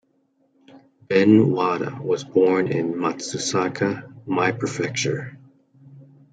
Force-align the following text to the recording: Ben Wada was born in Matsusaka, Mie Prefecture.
Ben 1.07 1.51
Wada 1.51 1.99
was 2.03 2.23
born 2.23 2.69
in 2.71 2.93
Matsusaka, 2.95 4.11
Mie 4.25 4.51
Prefecture. 4.51 5.37